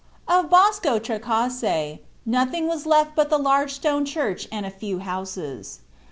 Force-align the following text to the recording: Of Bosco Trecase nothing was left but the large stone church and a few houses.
Of 0.27 0.49
Bosco 0.49 0.97
Trecase 0.97 1.99
nothing 2.25 2.67
was 2.67 2.87
left 2.87 3.15
but 3.15 3.29
the 3.29 3.37
large 3.37 3.71
stone 3.75 4.03
church 4.03 4.47
and 4.51 4.65
a 4.65 4.71
few 4.71 4.97
houses. 4.97 5.81